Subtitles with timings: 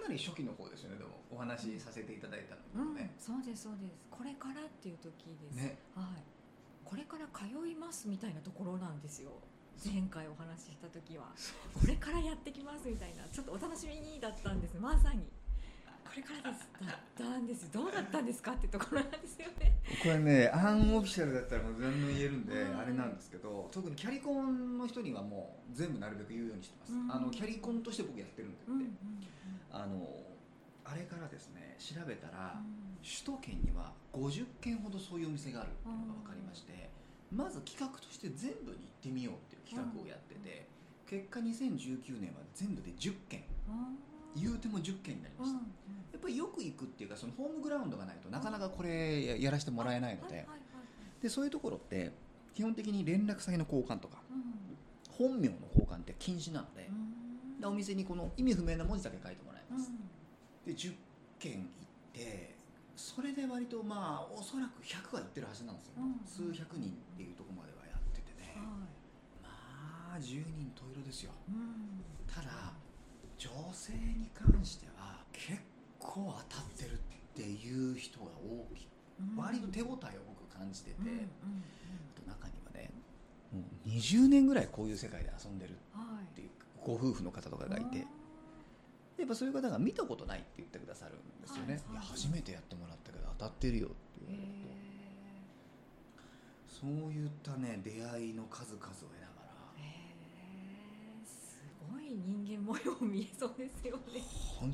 [0.00, 0.98] なり初期の方ですよね。
[0.98, 3.94] でもお話しさせていただいたのうん、もね、そうですそうです。
[4.10, 5.78] これからっていう時です、ね。
[5.94, 6.22] はい。
[6.84, 9.30] これから通いますみたいなところなんですよ。
[9.82, 11.32] 前回お話しした時は。
[11.72, 13.24] これからやってきますみたいな。
[13.32, 14.76] ちょっとお楽しみにだったんです。
[14.78, 15.24] まさに
[16.10, 17.70] これからですだったんです。
[17.70, 19.78] どうだったんですかってところなんですよね。
[20.02, 27.12] これねアンオフィシャルだったらもう何でも言えるんではいあれなんですけど特にキャリコンの人にはもう全部なるべく言うようにしてます、うん。
[27.12, 28.56] あのキャリコンとして僕やってるんで。
[28.56, 28.96] って、うんうん
[29.70, 30.02] あの
[30.82, 32.98] あれからですね調べたら、うん。
[33.06, 36.90] 首都圏には50軒ほどそういうお店があるっていうのが分かりまして、
[37.30, 40.66] まず企画として全部に行ってみようっていう企画をやってて、
[41.06, 43.44] 結果2019年は全部で10軒
[44.36, 45.58] 言うても10軒になりました、
[46.12, 50.46] やっぱりよく行くっていうかそのホームグラウンドがないとなかなかこれややらせてもらえないので,、
[51.22, 52.12] でそういうところって
[52.54, 54.50] 基本的に連絡先の交換とかうん。
[55.10, 57.60] 本名の交換って禁止なので,、うん。
[57.60, 59.78] でお店にこの意味不明な文字だけ書いてもらいうん。
[59.78, 59.92] ます、
[60.66, 60.94] で10
[61.38, 61.64] 軒行っ
[62.12, 62.54] て
[62.96, 66.20] それで割とまあおそらく100は行ってるはずなんですよ、うん。
[66.26, 68.66] 数百人っていうところまではやっててね、はい。
[69.42, 71.32] まあ10人十色ですよ。
[71.48, 72.04] うん。
[72.26, 72.72] ただ
[73.40, 75.58] 女性に関しては結
[75.98, 76.96] 構当たってるっ
[77.34, 78.88] ていう人が大きい。
[79.18, 79.36] うん。
[79.36, 81.24] 割と手応えを僕感じてて、うんうんうん。
[81.24, 82.90] あと中にはね
[83.50, 86.50] もう20年ぐらいこういう世界で遊んでるはいっていう
[86.84, 88.06] ご夫婦の方とかがいて。
[89.18, 92.06] やっぱそういう方が見たことないって言ってくださるんですよね、はいはい。
[92.06, 93.96] いや初めてやってもらったけど当たってるよって
[94.26, 94.68] 言われると、
[96.80, 99.29] そういったね出会いの数々を得ながらへえすご
[102.12, 104.20] い人間模様見えそうですよね。
[104.58, 104.72] 本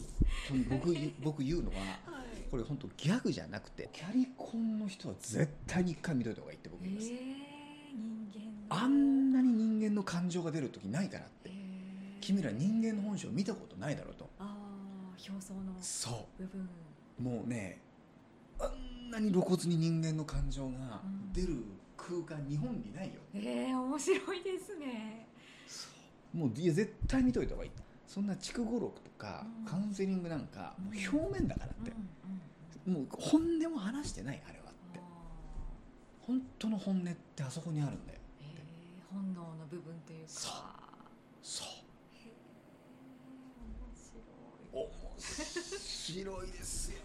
[0.48, 1.84] 当に僕 僕言うのはは
[2.22, 2.50] い。
[2.50, 7.18] これ本当ギャグじゃなくてキャリコンの人は絶対に一回見といた方がいいって僕言います、へえ
[7.94, 8.82] 人間の。
[8.84, 11.50] あんなに人間の感情が出る時ないからって。
[11.50, 14.28] へえ君ら人間の本性を見たことないだろうと。
[14.38, 16.68] ああ表層のそ部分。
[17.18, 17.80] うもうね
[18.58, 21.64] あんなに露骨に人間の感情が出る
[21.96, 23.20] 空間、日本にないよ。
[23.34, 25.25] ええ面白いですね
[26.36, 27.70] もういや絶対見といた方がいい。
[28.06, 29.64] そんな筑語録とか、うん。
[29.64, 31.92] カウンセリングなんか、もううん表面だからって。
[32.90, 35.00] もう本音も話してないあれはって。
[35.00, 35.02] あ
[36.20, 38.20] 本当の本音ってあそこにあるんだよ
[39.10, 40.30] 本能の部分というか。
[40.30, 40.52] そう。
[41.42, 41.68] そう。
[42.14, 42.32] へえ
[43.72, 44.20] 面白
[44.82, 44.86] い。
[44.86, 46.98] 面白いですよ。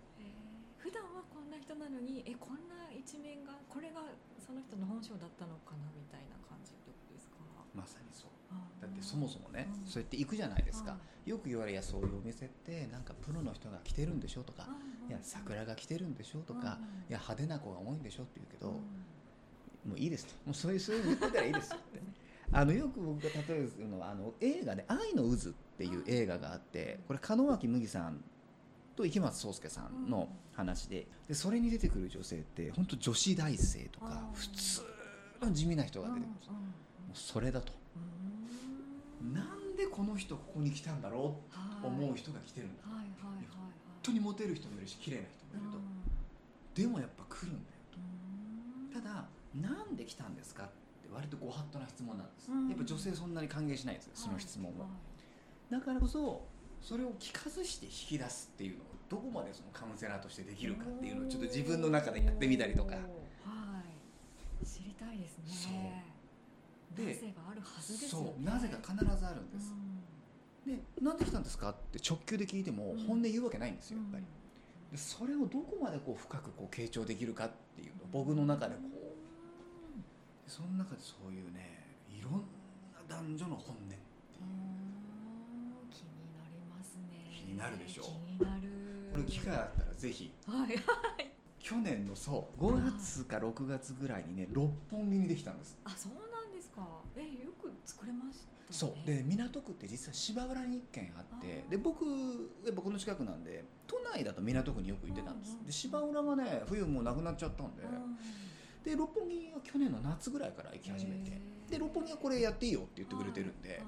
[0.78, 4.02] 普段はこんな人なのにえこんな一面がこれが
[4.44, 7.36] その人の本性だったのかなみたいな感じってことですか？
[7.74, 8.30] まさにそう
[8.80, 16.66] だってそもそもね、うんそうやって行くじゃないですか、はよく言われやそういうお店ってなんかプロの人が来てるんでしょとか、うんいや桜が来てるんでしょとか、うんい
[17.12, 19.90] や派手な子が多いんでしょって言うけど、うん。
[19.90, 20.32] もういいですと。
[20.44, 22.02] もうそういうそういうの言ってたらいいですよって。
[22.52, 28.22] あのよく僕が例えるのはあの映画で「愛の渦」っていう映画があってこれ門脇麦さん
[28.94, 34.34] と池松壮亮さんの話ででそれに出てくる女性って本当女子大生とかうん。
[34.34, 34.82] 普通
[35.42, 36.42] の地味な人が出てくるんで
[37.16, 37.72] すそれだと。
[37.72, 37.85] うん
[39.32, 41.56] なんでこの人ここに来たんだろう？
[41.56, 41.82] はい。
[41.82, 42.82] と思う人が来てるんだ。
[42.84, 43.46] はいはいはいはい。
[43.52, 43.70] 本
[44.02, 46.82] 当にモテる人もいるし綺麗な人もいると。
[46.82, 49.02] でもやっぱ来るんだようん。
[49.02, 49.24] ただ
[49.54, 52.68] なんで来たんですかって割とご法度な質問なんです、うん。
[52.68, 54.86] やっぱ女性そんなに歓迎しないんですよその質問を、は
[55.70, 55.72] い。
[55.72, 56.46] だからこそ
[56.82, 62.94] それを聞かずして引き出すっていうのをどこまでそのカウンセラーとしてできるかっていうのをちょっと自分の中でやってみたりとか。
[62.94, 64.66] はい。
[64.66, 65.72] 知りたいですそう。
[65.72, 66.04] ね
[66.94, 67.14] で
[68.08, 69.74] そうなぜか必ずあるんです、
[70.66, 73.06] でなんで来たんですかって直球で聞いてもうん。
[73.06, 74.24] 本音言うわけないんですうんよやっぱり、
[74.92, 78.90] でそれをどこまでこう深くこう傾聴できるかっていうのを僕の中でこう。
[80.46, 82.38] でその中でそういうねいろんな
[83.08, 84.42] 男女の本音っていう。
[84.42, 85.90] うん。
[85.90, 87.30] 気になりますね。
[87.30, 88.02] 気になるでしょ。
[88.02, 88.62] 気になる。
[89.12, 90.32] これ機会あったらぜひ。
[90.46, 90.76] はい
[91.58, 95.76] 去年のそう5月か6月ぐらいにね六本木にできたんです。
[95.84, 96.12] あそう
[96.76, 98.58] かえよく作れましたね。
[98.70, 99.06] そう。
[99.06, 102.04] で港区って実は芝浦に1軒あってで僕
[102.64, 105.56] やっぱこの近くなんで都内だと港区によく行ってたんです。
[105.64, 107.82] で芝浦がね冬もうなくなっちゃったんで。
[107.82, 108.16] うん
[108.86, 111.40] で六本木は去年の夏ぐらいから行き始めて。
[111.68, 113.80] で六本木はこれやっていいよって言ってくれてるんではい。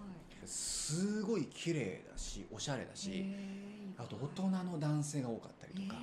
[0.44, 3.24] すごい綺麗だしおしゃれだし
[3.96, 5.96] あと大人の男性が多かったりとか。
[5.96, 6.02] へー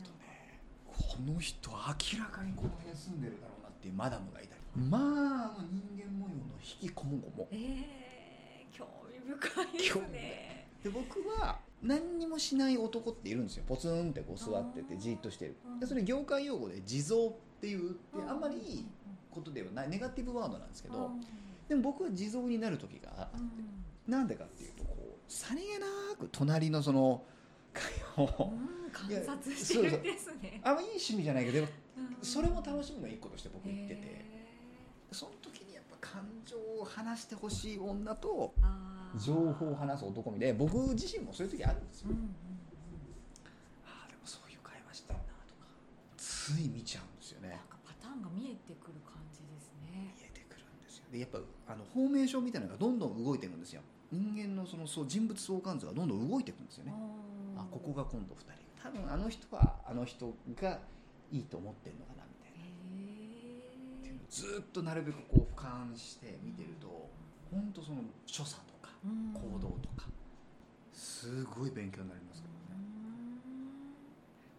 [0.00, 1.76] あとねこの人明
[2.18, 5.02] らかにこの辺住んでるだろうなっていうマダムがいたりまあ
[5.58, 7.48] あの人間模様の引きこもごも。
[7.50, 10.68] えー、興味深いですね。
[10.82, 13.64] で僕は何にもしない男っているんですよ。
[13.66, 15.56] ポツンってこう座っててじーっとしてる。
[15.80, 18.86] でそれ業界用語で地蔵っていうってあんまりいい
[19.30, 21.10] ことではないネガティブワードなんですけど
[21.68, 23.38] でも僕は地蔵になる時があって
[24.06, 24.96] なんでかっていうとこ
[25.28, 25.86] うさりげな
[26.18, 27.22] く隣のその
[27.72, 30.60] 会をうん観察してるんですね。
[30.64, 32.16] あんまいい趣味じゃないけどでもうん。
[32.22, 34.00] それも楽しみの一個として僕言ってて。
[34.02, 34.37] へ
[35.12, 38.52] その時にやっぱ感情を話してほしい女と
[39.16, 42.10] 情報を話す男みで僕自身もそういう時あるんですよ。
[42.10, 42.30] うんうんうん。
[43.86, 45.66] ああでもそういう会話してんなとか。
[46.16, 47.48] つい見ちゃうんですよね。
[47.48, 50.14] なんかパターンが見えてくる感じですね。
[50.16, 51.04] 見えてくるんですよ。
[51.10, 51.40] でやっぱ
[51.72, 53.82] あのフォーメーションみたいなのがどんどん動いていくんですよ。
[54.12, 56.92] 人間のそのそう人物相関図がどんどん動いていくんですよね。
[57.56, 58.52] あここが今度2人。
[58.82, 60.78] 多分あの人はあの人が
[61.30, 67.08] いいと思ってるのかなみたいなっていうのをずっとなるべくこう俯瞰して見てると
[67.50, 68.90] 本当その所作とか
[69.34, 70.06] 行動とか
[70.92, 72.82] すごい勉強になりますからね、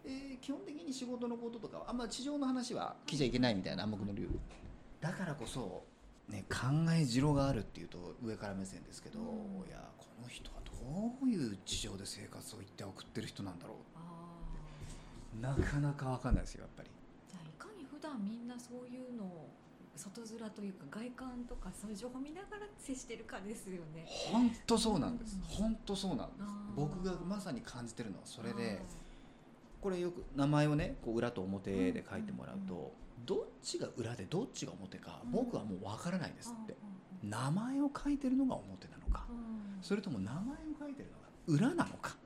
[0.04, 4.40] えー基本的に仕事のこととかはあんま地上の話は聞いちゃいけないみたいな暗黙のルール。
[5.00, 5.84] だからこそ、
[6.28, 6.58] ね、考
[6.98, 9.26] え次郎があるっていうと上から目線ですけど、うん。
[9.68, 14.00] いやこの人はどういう地上で生活を一体送ってる人なんだろあ
[15.38, 16.88] うなかなか分かんないですよやっぱり。
[16.88, 19.49] ーじゃあいかに普段みんなそういうのを
[19.96, 24.06] 外面というか外観とかそういう情報を見ながら接してるかですよね。
[24.32, 25.36] 本当そうなんです。
[25.36, 25.42] うん。
[25.42, 26.40] 本当そうなんです。
[26.74, 28.82] 僕がまさに感じてるのはそれはいで
[29.80, 32.92] これよく名前をねこう裏と表で書いてもらうと、
[33.26, 35.32] どっちが裏でどっちが表かうん。
[35.32, 36.76] 僕はもう分からないですって、
[37.22, 37.30] うんうん。
[37.30, 39.82] 名前を書いてるのが表なのかうん。
[39.82, 40.44] それとも名前を
[40.78, 42.16] 書いてるのが裏なのか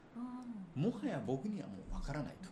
[0.76, 0.82] うん。
[0.82, 2.48] もはや僕にはもう分からないと。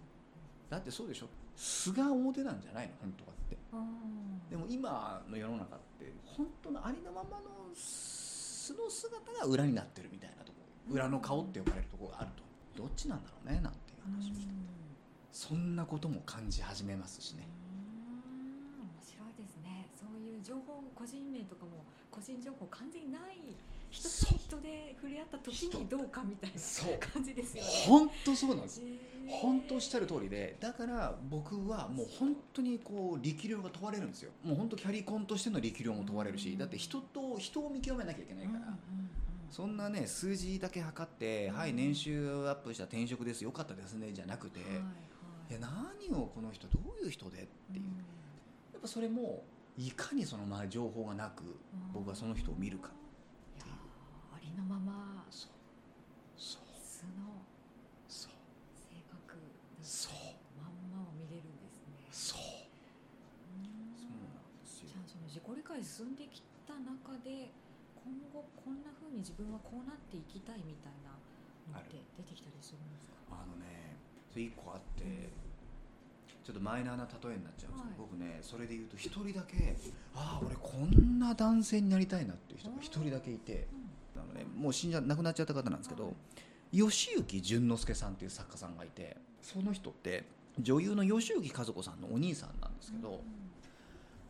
[0.71, 1.27] だってそうでしょ？
[1.57, 2.93] 素が表なんじゃないの？
[3.03, 3.57] 本当はって。
[3.73, 7.45] うんでも今の世の中って本当のありのままの
[7.75, 10.59] 素の姿が裏になってるみたいなとこ
[10.91, 12.43] 裏の顔って呼ばれるところがあると。
[12.77, 14.53] どっちなんだろうねなんていう話をして
[15.31, 17.47] そんなことも感じ始めますしね
[18.79, 23.57] うん面白いですねそういう情報個人名とかも個人情報完全にない
[23.91, 24.09] 人と
[24.39, 26.99] 人で触れ合った時にどうかみたいなそう。
[26.99, 27.71] 感じですよね。
[27.87, 28.83] 本当そうなんです。
[29.29, 34.33] 本当おっしゃる通りでだから僕はもう本当にこう力量が問われるんですよ。
[34.43, 38.77] もう本当キャリコンとしての力量も問われるしだって人と人を見極めなきゃいけないから、うんうんうん
[39.53, 41.57] そんなね数字だけ測って、うん。
[41.57, 44.63] はい年収アップした転職ですよかったですねじゃなくて、い
[45.53, 47.85] や何をこの人どういう人でっていう、
[48.73, 49.45] やっぱそれも
[49.79, 51.93] いかにその前情報がなくうん。
[51.93, 52.91] 僕はその人を見るか。
[53.57, 55.51] いやーありのままそう。
[56.37, 56.63] そう。
[56.83, 57.41] 素の
[58.09, 58.33] そう。
[58.77, 59.39] 性格
[59.83, 60.15] そう
[60.61, 62.05] まんまを見れるんですね。
[62.13, 62.41] そう。
[63.57, 64.89] うんそうなんですよ。
[64.93, 67.49] じゃあその自己理解進んできた中で
[67.97, 71.17] 今後こんな風に自分はこうなっていきたいみたいな
[71.73, 73.41] のって出てきたりするんですか？
[73.41, 73.97] あのね
[74.29, 75.33] それ1個あって、
[76.45, 78.11] ちょっとマイナーな例えになっちゃうんですけど、はい。
[78.11, 79.77] 僕ねそれで言うと1人だけ
[80.15, 83.69] ああ俺こんな男性になりたいなっていう人が1人だけいて。
[84.17, 84.23] うん。
[84.23, 86.15] あの、ね、もう死んじゃ亡くなっちゃった方なんですけど、はい
[86.73, 90.25] 吉行淳之介さんっていう作家さんがいてその人って
[90.59, 93.21] 女優の吉行和子さんのお兄さんなんですけど、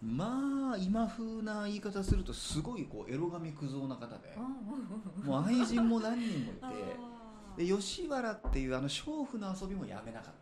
[0.03, 6.59] まあ今風な言い方するとすごいこうエロ髪クズ男な方でうんうんもう愛人も何人もいて。
[6.63, 6.73] あ
[7.57, 10.35] でー吉原っていうあの娼婦の遊びもやめなかっ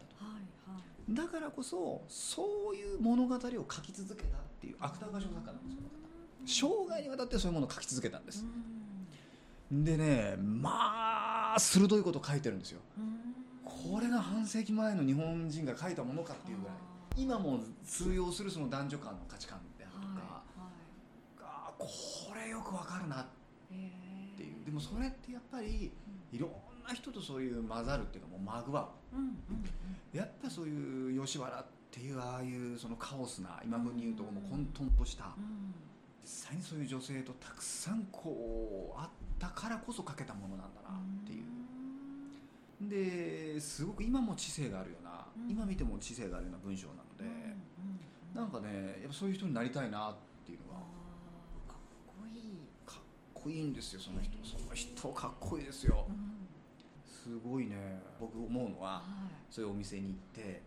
[1.10, 5.70] だからこそそういう物語を書き続けたっていう芥川賞作家なんで
[6.46, 8.44] すよ生涯にわたってそういうものを書き続けたんです。
[9.70, 12.80] でねまあ鋭いこと書いてるんですよ。
[13.64, 16.74] これが半世紀前の日本人が書いたものかっていうぐらい。
[17.16, 20.42] 今も通用するその男女間の価値観であるとか、
[21.42, 23.26] あーこれよくわかるなっ
[23.68, 24.64] ていう。
[24.64, 25.92] でもそれってやっぱり
[26.32, 26.50] いろん
[26.90, 35.26] な人とそういう混ざるっていうかもうまぐわうやっぱそういう吉原っていうああいうそのカオスな今風に言うともう混沌とした
[36.22, 41.44] 実際にそういう女性とたくさんこうあったからこそ書けたものなんだなっていう。
[42.88, 45.50] ですごく今も知性があるような、うん。
[45.50, 47.24] 今見ても知性があるような文章なので、
[48.34, 50.14] なんかねやっぱそういう人になりたいなっ
[50.46, 50.80] ていうのが
[51.68, 52.40] かっこいい。
[52.86, 53.02] かっ
[53.34, 54.32] こいいんですよその人。
[54.42, 56.06] その人かっこいいですよ
[57.22, 58.00] すごいね。
[58.18, 59.02] 僕思うのは
[59.50, 60.62] そういうお店に行って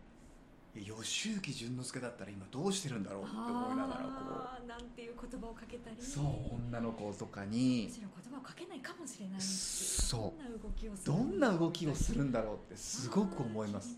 [0.74, 5.96] 吉行淳之介だったら今どうしてるんだろうって思いながらこあーなんていう言葉をかけたり。
[5.98, 6.24] うそう
[6.68, 7.86] 女の子とかに。
[7.88, 10.42] むしろ言葉をかけないかもしれないそう。
[10.42, 13.96] どんな動きをするどんな動きをするんだろうってすごく思います。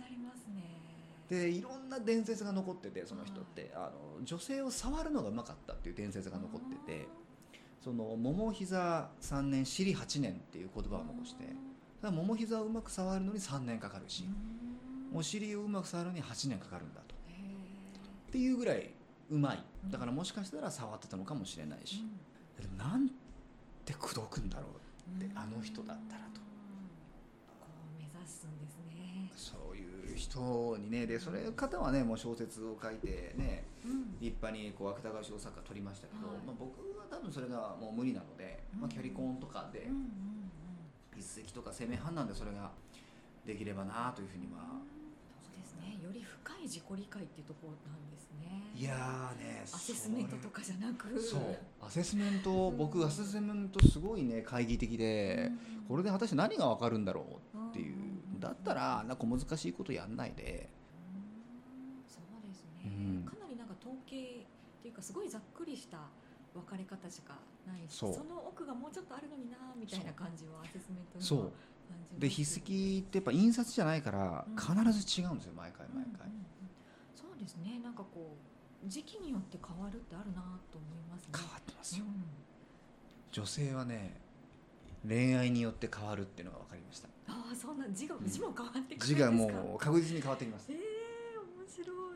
[1.28, 3.72] でいろんな伝説が残っててその人って。
[3.74, 7.06] あの女性を触るのがうまかったっていう伝説が残ってて
[7.82, 11.44] その桃膝3年尻8年っていう言葉を残して
[12.00, 14.28] ただ桃膝をうまく触るのに3年かかるし
[15.14, 17.14] お尻をうまく触るのに8年かかるんだと。
[18.28, 18.90] っていうぐらい
[19.30, 19.64] うまい。
[19.90, 22.04] だからもしかしたら触ってたのかもしれないし、
[22.60, 23.08] でもなん
[23.84, 24.66] て口説くんだろ
[25.18, 26.40] うってあの人だったらと。
[29.74, 34.18] いう人にねでそれ方はねもう小説を書いてねうん。
[34.20, 36.36] 立派にこう芥川賞作家取りましたけど、はい。
[36.46, 40.06] まあ、僕は多分それがもう無理なので、まあ、キャリコンとかでうんうんうん
[41.18, 42.70] 一石とか生命判断でそれが
[43.46, 44.60] できればなというふうには、
[45.42, 45.98] そうですね。
[46.02, 48.70] より深い自己理解っていうところなんですね。
[48.74, 51.18] いやーねアセスメントとかじゃなく。
[51.20, 51.40] そう。
[51.80, 52.76] アセスメントうん。
[52.76, 55.84] 僕アセスメントすごいね懐疑的で、うん。
[55.88, 57.96] これで果たして何が分かるんだろうっていう。
[58.38, 60.68] だったらなんか難しいことやんないで。
[61.14, 62.04] うん。
[62.06, 62.88] そうですね、う
[63.20, 63.24] ん。
[63.24, 65.98] かなりなんか統計っていうかすごいざっくりした
[66.52, 68.10] 分かれ方しかないしそう。
[68.28, 71.52] の奥がもうちょっとあるのになみたいな感じはアセスメントそう。
[72.18, 74.56] で筆跡ってやっぱ印刷じゃないからうん。
[74.56, 76.70] 必ず違うんですよ毎回毎回、うんうんうん。
[77.14, 77.78] そうですね。
[77.84, 78.36] なんかこ
[78.84, 80.40] う時期によって変わるってあるな
[80.72, 81.28] と思いますね。
[81.36, 82.24] 変わってますよ、うん
[83.32, 84.16] 女性はね
[85.06, 87.08] 恋愛によって変わるっていうのが分かりました。
[87.28, 88.26] ああそんな字がうん。
[88.26, 89.06] 字も変わってくるんですか？
[89.06, 90.72] 字がもう確実に変わってきます。
[90.72, 90.78] ええ
[91.36, 91.84] 面白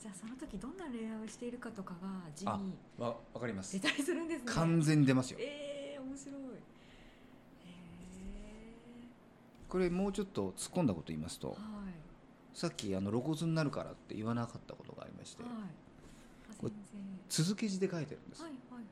[0.00, 3.78] じゃあその時どんな恋愛をしているかとかが字あにわ分かります。
[3.78, 4.52] 出たりするんですね。
[4.52, 5.38] 完全に出ますよ。
[5.40, 6.36] ええ面白い。
[7.66, 7.68] え
[9.68, 11.92] これもうちょっと突っ込んだこと言いますとえはい。
[12.54, 15.52] さっきあの露骨になるからって言わなかったことがありましてはい。
[16.58, 16.72] これ
[17.28, 18.84] 続け字で書いてるんです、はいはいはい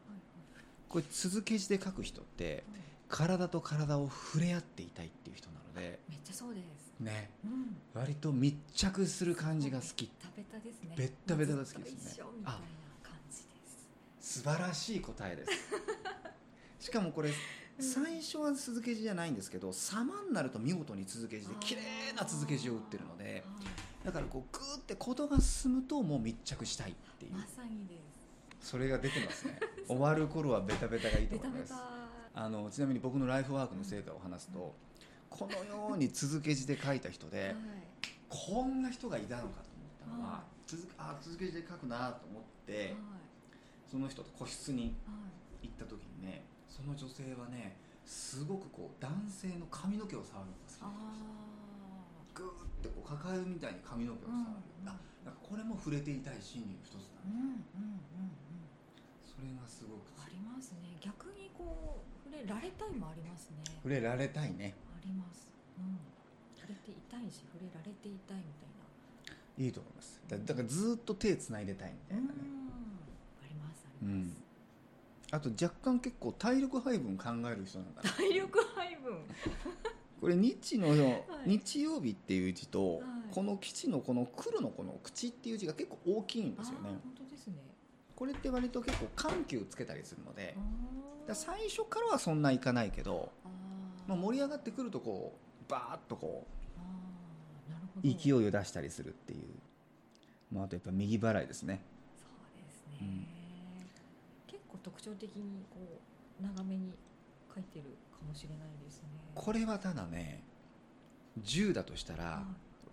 [0.88, 2.64] これ続け字で書く人ってはいはい
[3.08, 6.88] 体と体を触れ合っていたいっていう人なのでめっちゃそうです。
[7.00, 7.30] ね。
[7.44, 7.76] うん。
[7.94, 10.10] 割と密着する感じが好き。
[10.36, 10.94] ベッタベタですね。
[10.96, 11.78] ベッタベタが好きですね。
[11.78, 12.58] もうずっと一緒みたいな
[13.02, 13.42] 感じで
[14.20, 14.38] す。
[14.38, 15.50] 素晴らしい答えです。
[16.86, 17.32] しかもこれ
[17.80, 21.82] 最初は続け字じゃないんですけど様になると見事に続け字で綺麗
[22.16, 23.44] な続け字を打ってるので
[24.04, 27.32] だからこうグーってことが進むともう密着したいっていう。
[27.32, 27.94] まさにで
[28.60, 28.70] す。
[28.70, 29.60] それが出てますね。
[29.86, 31.72] 終わる頃はベタベタがいいと思います。
[31.72, 31.97] タ
[32.40, 34.72] あのちなみに僕のライフワークの成果を話すと
[35.28, 37.54] このように続け字で書いた人ではい。
[38.28, 39.70] こんな人がいたのかと
[40.06, 42.94] 思ったのはは続けあ続け字で書くなと思ってはい。
[43.90, 45.12] その人と個室には
[45.64, 45.66] い。
[45.66, 47.74] 行った時にねその女性はね
[48.06, 54.46] すごくこう男性の髪の毛を触るのが好きであグーってこう抱えるみたいに髪の毛を触る、
[54.86, 54.94] あ
[55.26, 57.58] なんかこれも触れていたい心理の一つだうんうんうん
[58.22, 58.47] うん
[59.38, 60.98] それがすごくありますね。
[61.00, 63.62] 逆にこう触れられたいもありますね。
[63.78, 64.74] 触れられたいね。
[64.90, 65.46] あります。
[65.78, 65.98] うん。
[66.56, 68.68] 触れていたいし触れられていたいみたい
[69.30, 69.64] な。
[69.64, 70.20] いいと思います。
[70.28, 72.30] だだからずっと手つないでたいみたいなね、
[73.42, 74.26] ありますありうん。
[74.26, 74.42] ます、
[75.32, 78.10] あと若干結構体力配分考える人なんだな。
[78.10, 79.18] 体力配分。
[80.20, 81.22] これ日の、い。
[81.46, 83.02] 日曜日っていう字と、はい。
[83.30, 86.88] この基地のこの黒のこの口っていう字が結構大きいんですよね。
[86.90, 87.54] 本当ですね
[88.18, 90.56] これって割と結構緩急つけたりするので
[91.28, 93.30] だ最初からはそんないかないけど、
[94.08, 96.44] まあ、盛り上がってくるとこうバーッとこ
[98.02, 99.46] う勢いを出したりするっていう、
[100.52, 101.80] まあ、あとやっぱ右払いですね。
[102.16, 103.26] そうですね、うん。
[104.48, 105.78] 結構特徴的にこ
[106.40, 106.92] う長めに
[107.54, 109.10] 書いてるかもしれないですね。
[109.36, 110.42] これはただね
[111.40, 112.42] 10だとしたらは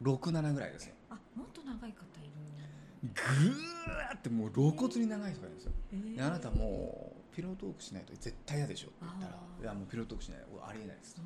[0.01, 0.93] い67ぐらいですよ。
[1.09, 2.29] あもっと長い方いる
[2.59, 5.71] ぐーってもう露骨に長い人がいるんですよ。
[5.91, 6.15] えー。
[6.15, 11.17] であなたもうピロートークしないと絶対嫌でしょって言ったらいやもうピロートークしない俺ありえないです。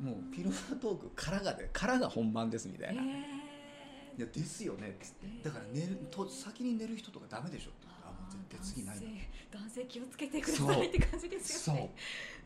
[0.00, 4.20] もうピロートークからがでからが本番ですみたいな、いえー。
[4.20, 5.26] やですよねっつって。
[5.42, 9.02] だから寝ると先に寝る人とかダメでしょって言ったらあもう絶対次ないの。
[9.02, 11.76] 男性男性気をつけてくださいって感じですそう。
[11.76, 11.90] よね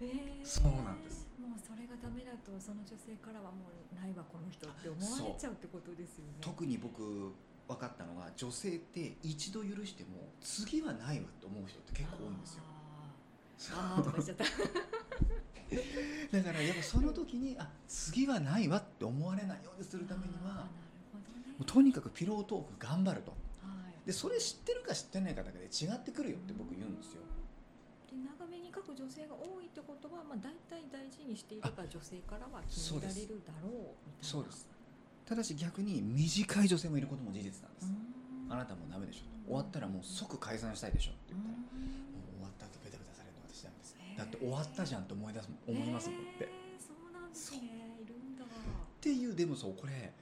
[0.00, 0.46] えー。
[0.46, 1.28] そうなんです。
[1.38, 6.38] もうそれがダメだとその女性からはもうないわこの人って思われちゃうってことですよね。
[6.40, 7.34] 特に僕
[7.70, 12.64] 分かったのが女性って一度許しても次はないわって思う人って結構多いんですよ。
[13.72, 13.98] あー。
[13.98, 14.44] あーとか言っちゃった。
[16.36, 21.64] だからやっぱその時にあ次はないわって思われないようにするためにはね。
[21.64, 23.30] とにかくピロートーク頑張ると。
[23.30, 23.36] は
[24.02, 24.06] い。
[24.06, 27.22] でそれ知ってるか知ってないかだけで違ってくるよって僕言うんですよ。
[28.10, 33.72] で長めに書く女性が多いってことは、まあ、大体大事にしていれば女性からは気に入られるだろう
[34.10, 34.26] みたいな。
[34.26, 34.79] そうです
[35.30, 37.86] ただし逆に短い女性もいることも事実なんです、
[38.50, 39.46] あなたもうダメでしょと。
[39.46, 41.86] 終わったらもう即解散したいでしょってう言ったら、ん。
[41.86, 43.94] もう終わった後ベタベタされるの私ダメです。
[44.18, 46.50] だって終わったじゃんって思い出す思いますもんって、
[46.82, 47.62] そうなんですね。
[48.02, 48.42] いるんだ。
[49.00, 50.12] ていうでもそうこれ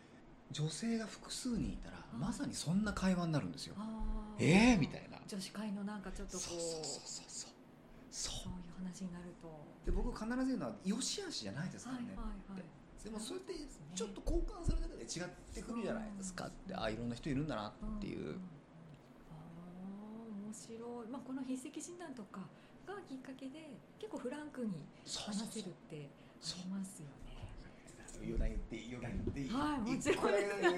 [0.52, 4.44] 女性が複数人いたらうんまさにそんな会話になるんですよ、あー。
[4.44, 5.16] えーみたいな。
[5.26, 6.60] 女子会のなんかちょっとこそうう。
[6.60, 7.50] そうそうそうそう。
[8.12, 8.44] そう。
[8.44, 9.48] そういう話になると。
[9.88, 12.22] で僕必ず言うのは良し悪しじゃないですからね、はいは
[12.60, 12.62] いはい
[13.04, 13.54] でもそれって
[13.94, 16.46] ちょっと交換するだけで違ってくるじゃないですか。
[16.46, 18.36] ってああいろんな人いるんだなっていう、
[19.30, 22.40] あー面白い、まあ、この筆跡診断とか
[22.86, 27.12] がきっかけで結構フランクに話せるってありますよね。
[28.20, 29.48] 余談言っていい余談言っていい。
[29.48, 30.22] はいもちろ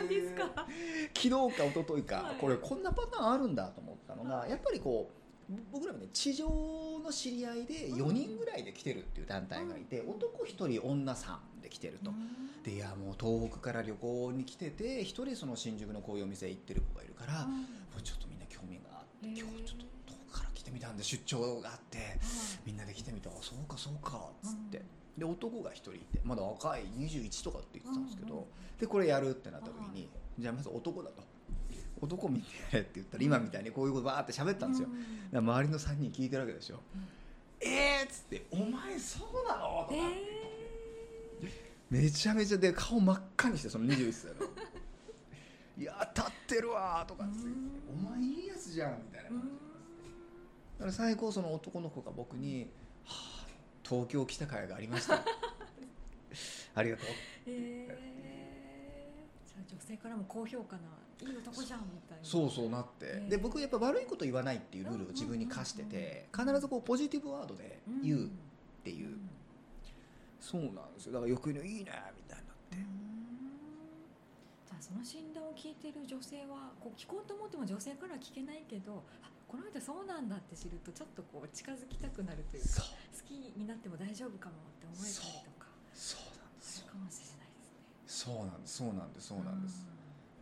[0.05, 0.67] んですか？
[1.17, 2.37] 昨日か一昨日か、はい。
[2.37, 5.20] これこんなパターンあるんだと思ったのが、やっぱりこう
[5.73, 6.49] 僕らもね地上
[7.02, 12.12] の知り合いで4人ぐらいで来てるっていう団体がいて、男1人女3で来てると、
[12.64, 17.64] でいやもう東北から旅行に来てて1人その新宿のこういうお店行ってる子がいるから、も
[17.99, 21.99] うちょっとみんな興味があって今日ちょっと遠くから来てみたんで出張があって
[22.64, 23.30] みんなで来てみた。
[23.30, 24.83] あそうかそうかっつって、
[25.19, 28.47] で男が1人いてまだ若い21とかって言ってたんですけど、
[28.78, 31.23] でこれやるってなった時に、じゃあまず男だと
[32.00, 34.88] 男見てやれって言ったら今みたいにこういうことバーって喋ったんですよ、
[35.33, 37.09] で周りの3人聞いてるわけですよ、うん
[37.62, 41.50] えーっつって「お前そうなの?」とか、え
[41.90, 44.47] めちゃめちゃで顔真っ赤にしてその21歳の
[45.76, 47.25] 「いや立ってるわ」とか。
[47.25, 47.71] っつってうん
[48.09, 49.30] 「お前いいやつじゃん」みたいな。
[49.30, 49.40] ーうん。
[49.40, 49.59] 感じ
[50.78, 52.71] だから最後その男の子が僕に
[53.04, 53.47] 「はあ
[53.83, 55.16] 東京来た甲斐がありました」
[56.75, 57.07] ありがとう
[57.47, 58.10] えー
[59.90, 60.82] 性からも高評価な
[61.20, 62.25] いい男じゃんみたいな。
[62.25, 63.30] そうそうなって、へえ。
[63.30, 68.28] で僕やっぱ悪いこと言わないっていうルールを自分に課してて必ずこうポジティブワードで言うっ
[68.85, 69.18] ていう、
[70.40, 71.12] そうなんですよ。
[71.12, 72.76] だからよく言うのいいねみたいになって、
[74.66, 85.68] じゃあその診断を聞いてる女性はこう聞こうと思っても女性からは聞けないけどあこの人そうなんだって知るとちょっとこう近づきたくなるというか好きになっても大丈夫かもって思えたりとか。
[85.92, 86.20] そう。
[86.40, 86.87] なんですよ。
[86.88, 87.30] かもしれない
[88.21, 89.87] そうなんですそうなんですそうなんです、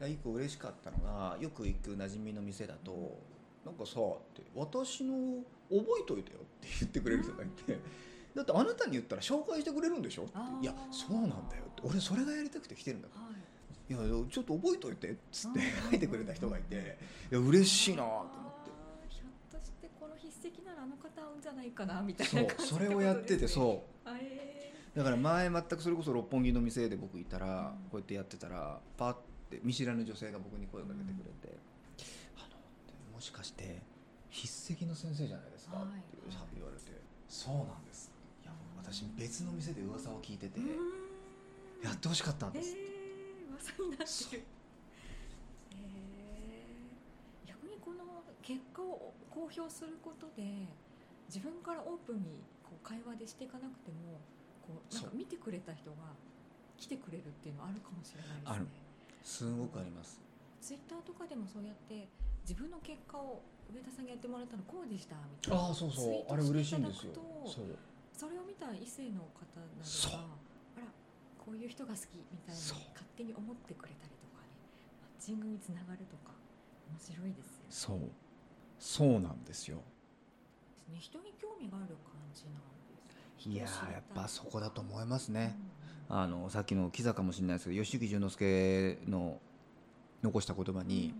[0.01, 3.21] 一個嬉しかったのがよく行く馴染みの店だと
[3.65, 7.79] 「なんかさ」って「私の覚えといてよ」って言ってくれる人がいて
[8.35, 13.35] 「だってあなたに言ったら紹介してくれるんでしょ?」ってあー「いやそうなんだよ」って「俺それがやりたくて来てるんだから」はい。
[13.91, 13.99] いや
[14.31, 16.99] ちょっと覚えといて」っつってうん書いてくれた人がいて
[17.31, 18.27] いや嬉しいなと思っ
[18.65, 18.71] て。
[19.09, 23.98] ひょっとしてこの筆跡ならあの方合うんじゃないかなみたいそうな感じそれをやっててうそう。
[23.98, 23.98] え
[24.95, 29.15] だから前全くそれこそ六本木の店で僕いたら、うんこうやってやってたらパッ
[29.51, 31.57] て見知らぬ女性が僕に声をかけてくれて
[32.37, 33.83] 「あのもしかして
[34.31, 35.87] 筆跡の先生じゃないですか?」はい。
[35.87, 36.19] って
[36.57, 36.83] 言われて
[37.29, 38.11] 「そうなんです」
[38.45, 44.43] いや私別の店で噂を聞いてて、ーやってほしかったんえです、ー、噂になってる。
[45.73, 50.67] えー逆にこの結果を公表することで
[51.29, 54.21] 自分からオープンにこう会話でしていかなくても
[54.69, 56.13] こうなんか見てくれた人が
[56.77, 58.53] 来てくれるっていうのはあるかもしれないですね。
[58.53, 58.69] ある。
[59.25, 60.21] すごくあります。
[60.61, 62.07] ツイッターとかでもそうやって
[62.45, 63.41] 自分の結果を
[63.73, 65.65] 上田さんがやってもらったのこうでしたみたいな。
[65.65, 66.33] ああそうそう。
[66.33, 67.17] あれ嬉しいんですよ。
[67.17, 67.73] していただくとそう。
[68.13, 70.29] それを見た異性の方などが
[70.77, 70.93] あら
[71.41, 72.79] こういう人が好きみたいにそう。
[72.93, 74.53] 勝手に思ってくれたりとかね
[75.01, 76.37] マッチングにつながるとか
[76.93, 77.57] 面白いです
[77.89, 78.07] よね。
[78.07, 78.13] そう。
[78.79, 79.83] そうなんですよ。
[80.93, 80.99] ね。
[81.01, 82.78] 人に興味がある感じなん
[83.47, 85.57] いやーやっぱそこだと思いますね、
[86.11, 86.17] うん。
[86.19, 89.39] あのさっきのキザかもしれないですけど吉木潤之介の
[90.23, 91.15] 残した言葉に、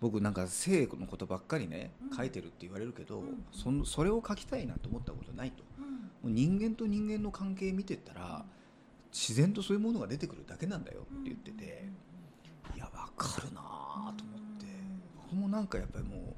[0.00, 2.16] 僕なんか性のことばっかりね、うん。
[2.16, 3.44] 書いてるって言われるけど、うん。
[3.52, 5.64] そのそれを書きたいなと思ったことないと。
[5.78, 5.84] うん。
[5.84, 5.92] うん
[6.22, 8.44] もう人間と人間の関係見てったら、
[9.12, 11.88] 自然とそういうものが出てくるだけなんだよって言ってて、
[12.74, 14.66] いやわかるなーと思って、
[15.22, 16.34] 僕もなんかやっぱりも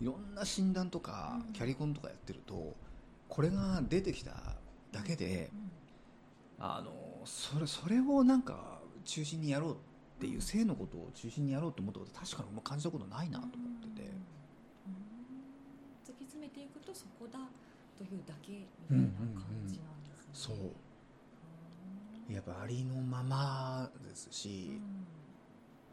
[0.00, 1.52] ういろんな診断とか、うん。
[1.52, 2.74] キャリコンとかやってると
[3.28, 4.55] これが出てきた
[4.96, 5.50] だけで、
[6.58, 6.92] あの
[7.24, 9.76] それそれをなんか中心にやろうっ
[10.20, 14.10] ていう性のことを中心にやろうと思ったこと確かにも感じたことないなと思ってて、
[16.04, 17.38] 突き詰めていくとそこだ
[17.96, 19.04] というだけみたいな
[19.40, 20.70] 感じなんですね、そううん
[22.28, 24.80] やっぱありのままですし、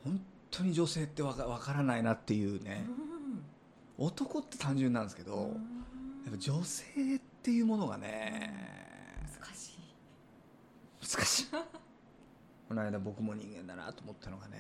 [0.06, 0.13] うん。
[0.13, 2.86] 本当に女性ってわかわからないなっていうね、
[3.98, 5.44] 男って単純なんですけど、うん。
[6.26, 6.84] やっぱ女性
[7.18, 8.83] っていうものがね、
[11.04, 11.46] 難しい。
[12.68, 14.58] この間僕も人間だなと思ったのがね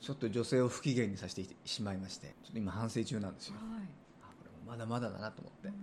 [0.00, 3.54] ちょっと女性を不機嫌にさせてしまいましてちょっと今反省中なんですよ。
[3.56, 3.82] はい。
[4.22, 5.68] あこれもまだまだだなと思って。
[5.68, 5.74] うん。
[5.74, 5.80] うん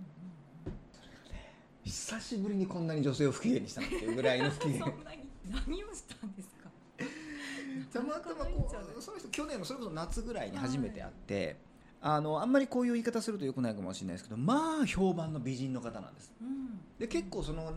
[1.84, 4.78] 久しぶりにこんなに女性を不機嫌にしたのっていうぐらいの不機嫌。
[4.88, 5.18] そんなに
[5.50, 6.70] 何をしたんですか？
[7.92, 8.66] たまたまこ
[8.98, 11.58] うその人去年のそれこそ夏ぐらいに初めて会って、
[12.00, 16.32] あのあんまりこういう言い方するとよくないかもしれないですけどまあ評判の美人の方なんです。
[16.40, 16.80] うん。
[16.98, 17.74] で結構その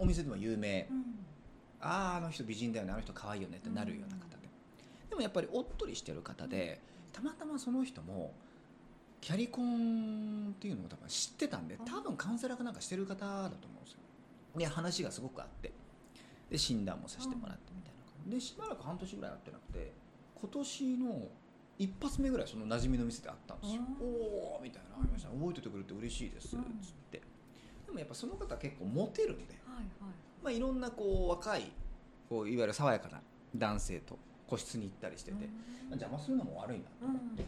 [0.00, 1.04] お店でも有名、うん。
[1.80, 4.48] あああの人美人だよねあの人可愛いよねってなるような方で、
[5.08, 6.80] でもやっぱりおっとりしてる方で
[7.12, 8.34] たまたまその人も
[9.20, 13.98] キャリコンっていうのを多分知ってたんで多分カウンセラーかなんかしてる方だと思うんですよ。
[14.56, 15.72] で話がすごくあって。
[16.50, 18.30] で診断もさせてもらってみたいな感じ。
[18.34, 19.92] でしばらく半年ぐらい会ってなくて
[20.34, 21.28] 今年の
[21.78, 23.82] 一発目ぐらいその馴染みの店で会ったんですよ。
[23.82, 25.28] うんおおみたいなのありました。
[25.30, 27.22] 覚えててくれて嬉しいですっつって
[27.90, 29.54] でもやっぱその方結構モテるんで。
[29.66, 29.84] はいはい
[30.42, 31.70] まあ、いろんなこう若い
[32.28, 33.20] こういわゆる爽やかな
[33.54, 37.44] 男性と個室に行ったりしてて、まあ、邪魔するのも悪いなと思って、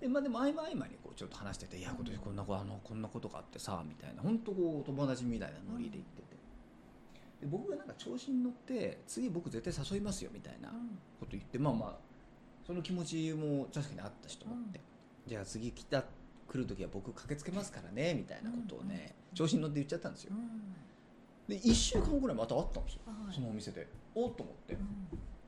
[0.00, 4.22] でまあ、でも合間合間にこうちょっと話してて「いや今年こんなこあのこんなことがあってさ」みたいな。
[4.22, 6.36] 本当こう友達みたいなノリで言ってて、
[7.42, 10.70] で僕がなんか調子に乗って「次僕絶対誘いますよ」みたいな
[11.20, 11.98] こと言ってまあまあ
[12.66, 14.80] その気持ちも確かにあったしと思って、
[15.26, 16.06] じゃあ次来た来
[16.54, 20.32] る時は僕駆けつけますからねみたいなことをね、調子に乗って言っちゃったんですよ、
[21.46, 23.32] で1週間後ぐらいまた会ったんですよ、はい。
[23.32, 23.86] そのお店で。
[24.12, 24.76] おっと思って、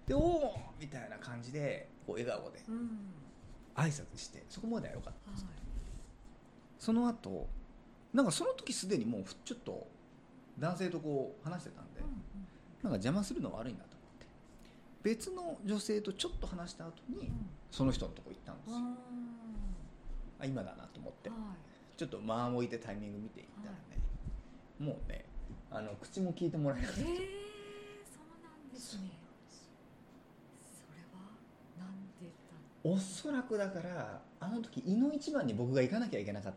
[0.07, 2.61] でおおみたいな感じでこう笑顔で
[3.75, 4.45] 挨拶して。
[4.49, 5.47] そこまでは良かったんです、
[6.79, 7.49] その後
[8.13, 9.89] なんかその時すでにもうふちょっと
[10.57, 11.71] 男性とこう話して。
[11.71, 14.27] たんで、なんか邪魔するの悪いなと思って。
[15.03, 17.33] 別の女性とちょっと話した後に
[17.73, 18.77] その人のとこ行ったんですよ、
[20.39, 21.31] あ今だなと思って
[22.01, 23.79] ちょっと間を置いてタイミング見ていったらね、
[24.79, 25.27] もうね
[25.71, 27.19] あの口も聞いてもらえなかった、えー、そう
[28.43, 29.11] なんですね。
[30.63, 31.37] それは
[31.79, 36.55] なんでだおそらくだからあの時井の一番に僕が行かなきゃいけなかっ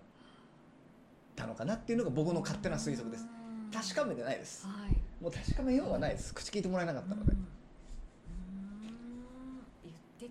[1.35, 3.27] たのかなっていうのが僕の勝手な推測です。
[3.73, 4.65] 確かめてないです。
[4.65, 4.95] はい。
[5.21, 6.33] もう確かめようはないです。
[6.33, 7.47] 口聞いてもらえなかったので、うん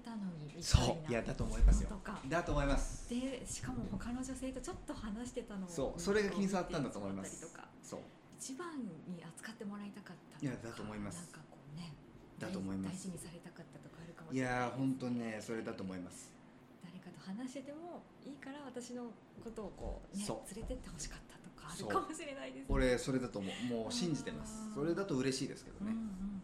[0.04, 1.10] たのにみたいなそう。
[1.10, 1.88] いやだと思いますよ。
[1.88, 2.18] とか。
[2.28, 3.08] だと思います。
[3.08, 6.00] でしかも他の女性とちょっと話してたのをそう。
[6.00, 7.46] それが気に障ったんだと思います。
[7.82, 8.00] そう。
[8.38, 8.66] 一番
[9.06, 11.30] に扱ってもらいたかったいやだと思います。
[11.32, 11.94] なんかこうね
[12.38, 12.96] だと思います。
[12.96, 16.32] 大事にされたかったとかあるかもいしれないやー本当にねそれだと思います。
[16.82, 19.12] 誰かと話しててもいいから私の
[19.44, 20.54] ことをこうねそう。
[20.54, 22.66] 連れてってほしかったとかあるかもしれないですね。
[22.68, 23.72] 俺それだと思う。
[23.72, 24.74] もう信じてます。
[24.74, 26.42] それだと嬉しいですけどね、うんうんうん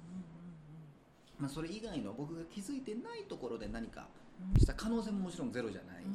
[1.39, 4.09] まあ、それ以外の僕が気づいてないところで何か
[4.59, 6.13] した可能性ももちろんゼロじゃない、うん。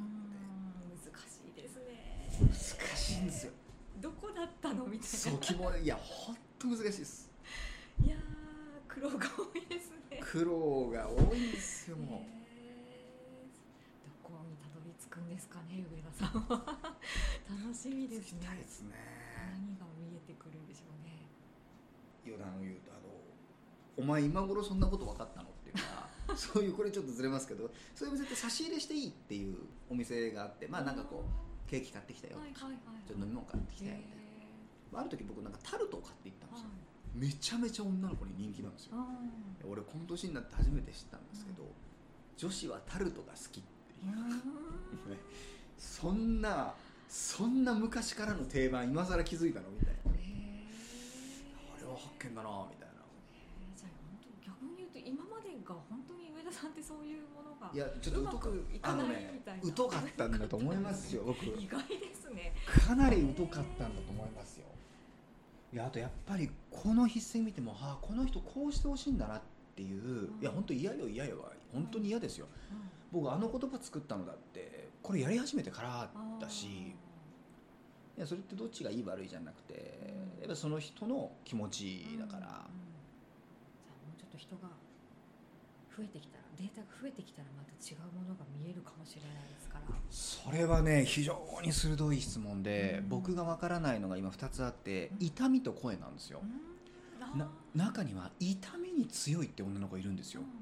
[0.92, 2.28] 難しいですね。
[2.40, 2.52] 難
[2.98, 3.54] しいんですよ。
[4.02, 5.06] どこだったのみたいな。
[5.06, 7.32] そう気もいや本当難しいです。
[8.04, 8.20] いやー
[8.88, 10.20] 苦労が多いですね。
[10.22, 14.06] 苦労が多いんですよもへー。
[14.06, 16.66] どこにたどり着くんですかね上田さんは。
[17.48, 18.48] 楽しみうですね。
[18.60, 18.92] ですね。
[19.54, 21.28] 何が見えてくるんでしょうね。
[22.26, 22.93] 余談を言うと
[23.98, 25.50] お前今頃そんなこと分かったの？
[25.50, 29.58] っていうかそういうこれちょっとずれますけどそういうお店って差し入れしていいっていう
[29.90, 31.24] お店があってまあなんかこ
[31.68, 33.08] うケーキ買ってきたよとか、はいはいはい。
[33.08, 36.70] ちょっと飲み物買ってきたよみたいなあある時僕なんかタルトを買っていったんですよ、
[37.16, 38.92] めちゃめちゃ女の子に人気なんですよ。
[38.94, 39.06] あ
[39.66, 41.66] 俺この年になって初めて知ったんですけど、
[42.38, 45.18] 女子はタルトが好きってーいう。
[45.78, 46.76] そんな
[47.10, 49.70] そんな昔からの定番今更気づいたの？
[49.72, 50.12] みたいな。
[50.14, 50.66] へ
[51.76, 53.02] あれは発見だなみたいな
[53.66, 56.04] えじゃあ本当逆に言うと今までが本
[56.64, 59.76] 当に上田さんってそういうものがいやちょっと疎くうまくいかないあのねみたいな。
[59.76, 61.46] 疎かったんだと思いますよ僕。
[61.46, 62.54] 意外ですね。
[62.88, 64.66] かなり疎かったんだと思いますよ。
[65.74, 69.42] いやあとやっぱりこの筆跡見てもはあこの人こうしてほしいんだなっ
[69.76, 70.42] ていう、うん。
[70.42, 72.48] いや本当嫌よ嫌よ本当に嫌ですよ。
[73.12, 76.96] 僕あの言葉作ったのだってこれやり始めてからだしい
[78.18, 79.74] やそれってどっちがいい悪いじゃなくて
[80.38, 80.42] うん。
[80.42, 82.44] やっぱその人の気持ちだから、うん。
[82.46, 82.48] うん。
[82.48, 84.70] じゃあもうちょっと人が
[85.98, 89.82] 増えてきたらデータが増えてきたらまた違うものが見えるかもしれないですから。
[90.10, 93.10] それはね非常に鋭い質問で、うん。
[93.10, 95.28] 僕がわからないのが今2つあってうん。
[95.28, 97.46] 痛みと声なんですよ、うん。
[97.76, 100.54] 中には痛みに強いって女の子いるんですよ、うんうん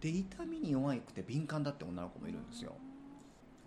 [0.00, 2.72] で痛みに弱くて敏感だって女の子もいるんですよ。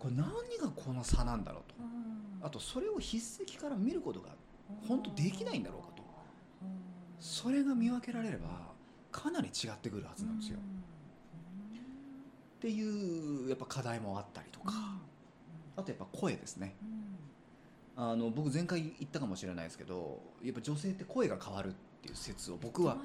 [0.00, 0.26] これ何
[0.60, 1.76] がこの差なんだろうと。
[1.78, 2.44] うん。
[2.44, 3.18] あとそれを筆
[3.48, 4.30] 跡から見ることが
[4.88, 6.02] 本当できないんだろうかと。
[6.62, 6.68] うん。
[7.20, 8.48] それが見分けられれば
[9.12, 10.58] かなり違ってくるはずなんですよ、
[12.64, 14.72] っていうやっぱ課題もあったりとか、
[15.76, 16.74] あとやっぱ声ですね。
[17.94, 23.00] あの僕前回言ったかもしれないですけどやっぱ女性って声が変わるっていう説を僕はね。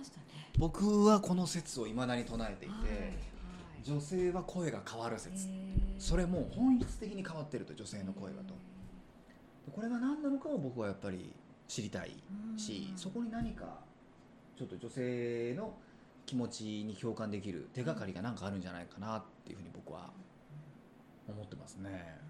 [0.58, 3.14] 僕はこの説をいまだに唱えていて、はいはい。
[3.84, 5.50] 女性は声が変わる説、
[5.98, 8.54] それも本質的に変わってると女性の声がと。
[9.76, 11.34] これが何なのかを僕はやっぱり
[11.68, 12.12] 知りたい
[12.56, 13.66] し、そこに何か
[14.58, 15.74] ちょっと女性の
[16.30, 20.12] 気持ちに共感できる手がかりが何かあるんじゃないかなっていうふうに僕は
[21.28, 22.29] 思ってますね。